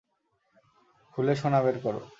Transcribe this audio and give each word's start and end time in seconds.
খুলে 1.13 1.33
সোনা 1.35 1.59
বের 1.65 1.77
করো। 1.83 2.01